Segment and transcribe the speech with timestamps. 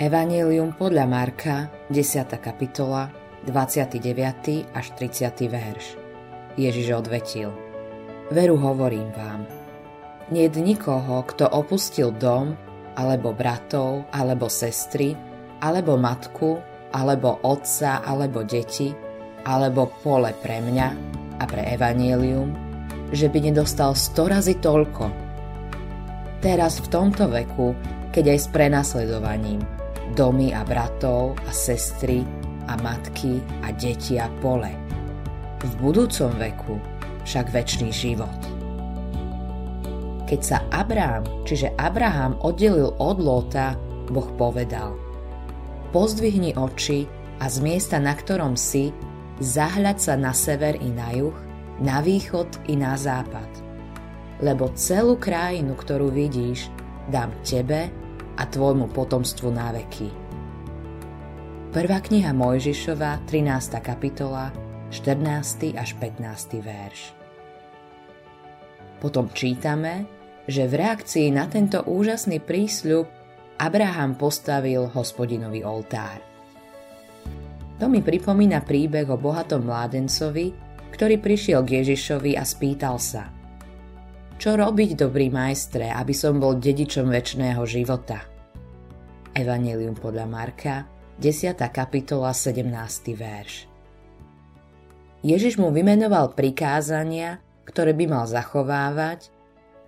[0.00, 2.24] Evangelium podľa Marka, 10.
[2.40, 3.12] kapitola,
[3.44, 4.72] 29.
[4.72, 5.52] až 30.
[5.52, 5.86] verš.
[6.56, 7.52] Ježiš odvetil.
[8.32, 9.44] Veru hovorím vám.
[10.32, 12.56] Nie nikoho, kto opustil dom,
[12.96, 15.12] alebo bratov, alebo sestry,
[15.60, 16.56] alebo matku,
[16.96, 18.88] alebo otca, alebo deti,
[19.44, 20.88] alebo pole pre mňa
[21.36, 22.48] a pre evanielium,
[23.12, 25.32] že by nedostal sto razy toľko
[26.42, 27.70] teraz v tomto veku,
[28.12, 29.64] keď aj s prenasledovaním,
[30.12, 32.22] domy a bratov a sestry
[32.68, 34.70] a matky a deti a pole.
[35.64, 36.76] V budúcom veku
[37.24, 38.40] však väčší život.
[40.28, 43.76] Keď sa Abrám, čiže Abraham oddelil od Lóta,
[44.08, 44.96] Boh povedal
[45.92, 47.04] Pozdvihni oči
[47.40, 48.92] a z miesta, na ktorom si,
[49.40, 51.36] zahľad sa na sever i na juh,
[51.84, 53.72] na východ i na západ
[54.42, 56.66] lebo celú krajinu, ktorú vidíš,
[57.08, 57.90] dám tebe
[58.38, 60.08] a tvojmu potomstvu na veky.
[61.72, 63.80] Prvá kniha Mojžišova, 13.
[63.80, 64.52] kapitola,
[64.92, 65.72] 14.
[65.72, 66.60] až 15.
[66.60, 67.00] verš.
[69.00, 70.04] Potom čítame,
[70.44, 73.08] že v reakcii na tento úžasný prísľub
[73.56, 76.20] Abraham postavil hospodinový oltár.
[77.80, 80.54] To mi pripomína príbeh o bohatom mládencovi,
[80.92, 83.26] ktorý prišiel k Ježišovi a spýtal sa–
[84.42, 88.26] čo robiť, dobrý majstre, aby som bol dedičom väčšného života?
[89.38, 90.82] Evangelium podľa Marka,
[91.22, 91.54] 10.
[91.70, 92.66] kapitola, 17.
[93.14, 93.70] verš.
[95.22, 99.30] Ježiš mu vymenoval prikázania, ktoré by mal zachovávať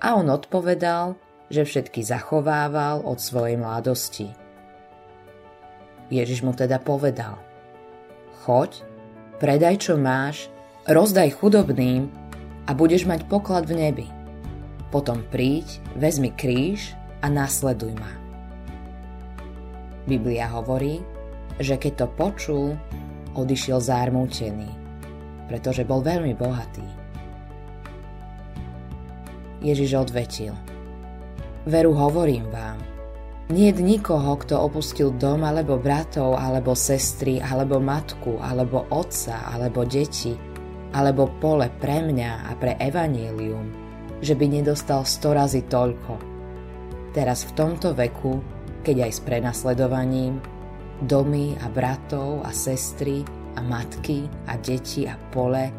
[0.00, 1.20] a on odpovedal,
[1.52, 4.32] že všetky zachovával od svojej mladosti.
[6.08, 7.36] Ježiš mu teda povedal
[8.48, 8.80] Choď,
[9.44, 10.48] predaj čo máš,
[10.88, 12.08] rozdaj chudobným
[12.64, 14.17] a budeš mať poklad v nebi
[14.88, 18.12] potom príď, vezmi kríž a nasleduj ma.
[20.08, 21.04] Biblia hovorí,
[21.60, 22.66] že keď to počul,
[23.36, 24.70] odišiel zármútený,
[25.46, 26.86] pretože bol veľmi bohatý.
[29.60, 30.54] Ježiš odvetil.
[31.68, 32.78] Veru hovorím vám,
[33.48, 39.88] nie je nikoho, kto opustil dom, alebo bratov, alebo sestry, alebo matku, alebo otca, alebo
[39.88, 40.36] deti,
[40.92, 43.87] alebo pole pre mňa a pre evanílium,
[44.18, 46.18] že by nedostal sto razy toľko.
[47.14, 48.42] Teraz v tomto veku,
[48.82, 50.42] keď aj s prenasledovaním,
[51.02, 53.22] domy a bratov a sestry
[53.54, 55.70] a matky a deti a pole,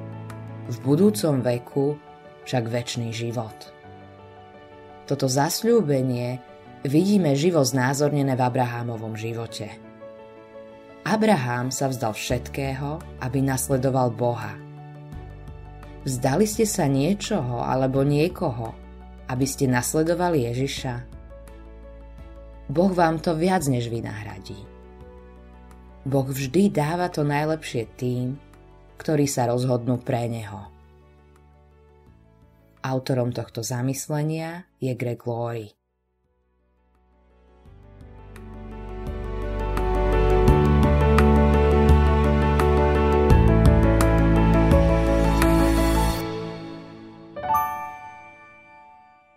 [0.70, 1.98] v budúcom veku
[2.46, 3.58] však väčší život.
[5.10, 6.38] Toto zasľúbenie
[6.86, 9.74] vidíme živo znázornené v Abrahámovom živote.
[11.02, 14.54] Abraham sa vzdal všetkého, aby nasledoval Boha–
[16.10, 18.74] Vzdali ste sa niečoho alebo niekoho,
[19.30, 21.06] aby ste nasledovali Ježiša?
[22.66, 24.58] Boh vám to viac než vynahradí.
[26.10, 28.42] Boh vždy dáva to najlepšie tým,
[28.98, 30.74] ktorí sa rozhodnú pre Neho.
[32.82, 35.79] Autorom tohto zamyslenia je Greg Laurie.